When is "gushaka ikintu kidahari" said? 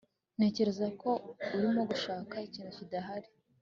1.91-3.29